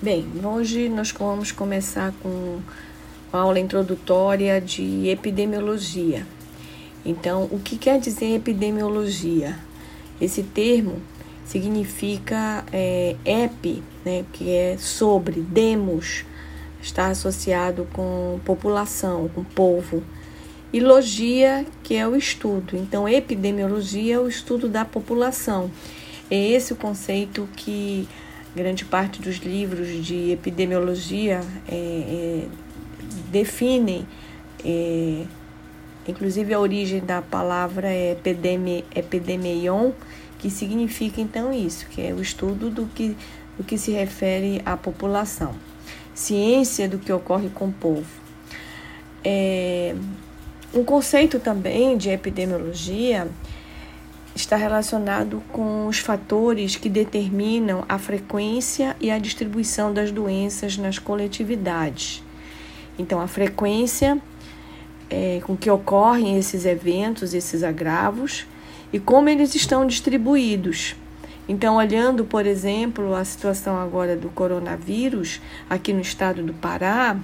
[0.00, 2.60] Bem, hoje nós vamos começar com
[3.32, 6.24] a aula introdutória de epidemiologia.
[7.04, 9.58] Então, o que quer dizer epidemiologia?
[10.20, 11.02] Esse termo
[11.44, 16.24] significa é, epi, né, que é sobre, demos,
[16.80, 20.04] está associado com população, com povo,
[20.72, 22.76] e logia, que é o estudo.
[22.76, 25.68] Então, epidemiologia é o estudo da população.
[26.30, 28.06] É esse o conceito que
[28.58, 32.44] grande parte dos livros de epidemiologia é, é,
[33.30, 34.04] definem,
[34.64, 35.22] é,
[36.08, 39.92] inclusive a origem da palavra é epidemi, epidemion,
[40.40, 43.16] que significa então isso, que é o estudo do que,
[43.56, 45.54] do que se refere à população,
[46.12, 48.10] ciência do que ocorre com o povo.
[49.24, 49.94] É,
[50.74, 53.28] um conceito também de epidemiologia
[54.38, 60.98] está relacionado com os fatores que determinam a frequência e a distribuição das doenças nas
[60.98, 62.22] coletividades.
[62.96, 64.20] Então, a frequência
[65.10, 68.46] é, com que ocorrem esses eventos, esses agravos,
[68.92, 70.94] e como eles estão distribuídos.
[71.48, 77.16] Então, olhando, por exemplo, a situação agora do coronavírus aqui no estado do Pará,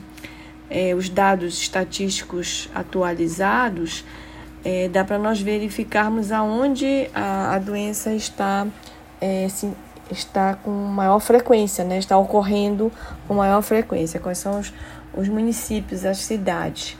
[0.68, 4.04] é, os dados estatísticos atualizados
[4.64, 8.66] é, dá para nós verificarmos aonde a, a doença está,
[9.20, 9.70] é, se,
[10.10, 11.98] está com maior frequência, né?
[11.98, 12.90] está ocorrendo
[13.28, 14.72] com maior frequência, quais são os,
[15.14, 16.96] os municípios, as cidades.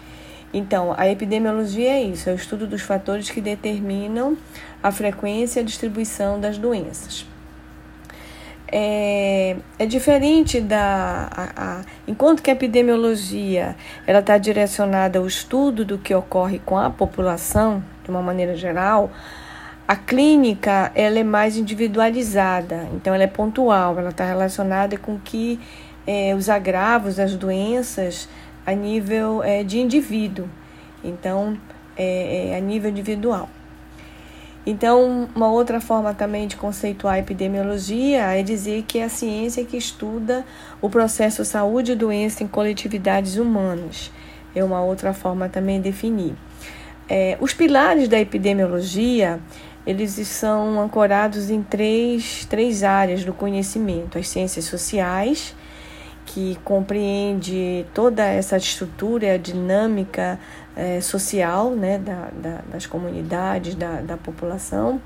[0.52, 4.36] Então, a epidemiologia é isso, é o estudo dos fatores que determinam
[4.82, 7.26] a frequência e a distribuição das doenças
[8.76, 11.28] é, é diferente da.
[11.30, 16.76] A, a, enquanto que a epidemiologia ela está direcionada ao estudo do que ocorre com
[16.76, 19.12] a população, de uma maneira geral,
[19.86, 25.60] a clínica ela é mais individualizada, então ela é pontual, ela está relacionada com que
[26.04, 28.28] é, os agravos, as doenças
[28.66, 30.48] a nível é, de indivíduo,
[31.04, 31.56] então
[31.96, 33.48] é, é a nível individual.
[34.66, 39.64] Então, uma outra forma também de conceituar a epidemiologia é dizer que é a ciência
[39.64, 40.44] que estuda
[40.80, 44.10] o processo saúde e doença em coletividades humanas.
[44.54, 46.34] É uma outra forma também de definir.
[47.08, 49.38] É, os pilares da epidemiologia
[49.86, 55.54] eles são ancorados em três, três áreas do conhecimento: as ciências sociais,
[56.34, 60.36] que compreende toda essa estrutura, a dinâmica
[60.74, 65.00] é, social né, da, da, das comunidades, da, da população.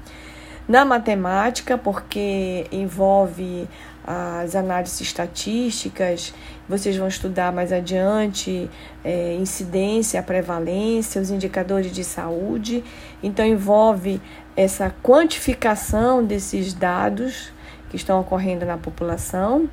[0.66, 3.68] Na matemática, porque envolve
[4.06, 6.32] as análises estatísticas,
[6.66, 8.70] vocês vão estudar mais adiante
[9.04, 12.82] é, incidência, prevalência, os indicadores de saúde.
[13.22, 14.18] Então, envolve
[14.56, 17.52] essa quantificação desses dados
[17.90, 19.68] que estão ocorrendo na população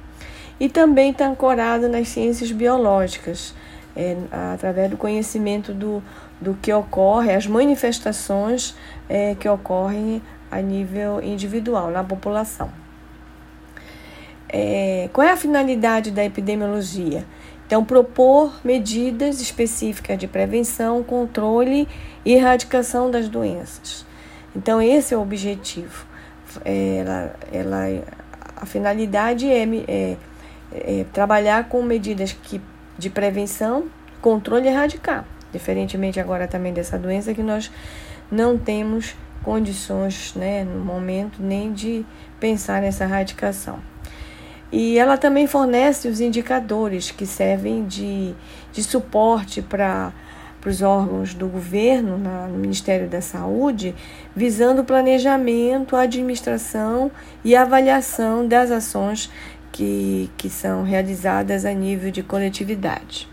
[0.60, 3.54] e também está ancorado nas ciências biológicas,
[3.96, 4.18] é,
[4.54, 6.04] através do conhecimento do,
[6.40, 8.76] do que ocorre, as manifestações
[9.10, 10.22] é, que ocorrem
[10.52, 12.70] a nível individual, na população.
[14.48, 17.26] É, qual é a finalidade da epidemiologia?
[17.66, 21.88] Então, propor medidas específicas de prevenção, controle
[22.24, 24.06] e erradicação das doenças.
[24.56, 26.06] Então, esse é o objetivo.
[26.64, 28.04] Ela, ela,
[28.56, 30.18] a finalidade é, é,
[30.72, 32.62] é trabalhar com medidas que
[32.98, 33.86] de prevenção,
[34.22, 35.26] controle e erradicar.
[35.52, 37.72] Diferentemente agora também dessa doença que nós
[38.31, 42.06] não temos condições, né, no momento, nem de
[42.40, 43.80] pensar nessa erradicação.
[44.72, 48.34] E ela também fornece os indicadores que servem de,
[48.74, 50.12] de suporte para
[50.66, 53.96] os órgãos do governo, na, no Ministério da Saúde,
[54.36, 57.12] visando o planejamento, a administração
[57.44, 59.31] e avaliação das ações
[59.75, 63.28] que, que são realizadas a nível de coletividade.